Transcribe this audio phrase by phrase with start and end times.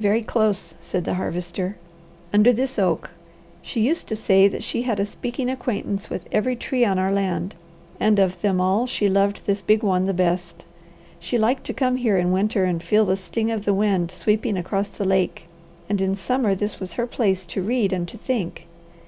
[0.00, 1.76] "Very close," said the Harvester.
[2.34, 3.10] "Under this oak.
[3.62, 7.12] She used to say that she had a speaking acquaintance with every tree on our
[7.12, 7.54] land,
[8.00, 10.64] and of them all she loved this big one the best.
[11.20, 14.56] She liked to come here in winter, and feel the sting of the wind sweeping
[14.56, 15.46] across the lake,
[15.88, 18.66] and in summer this was her place to read and to think.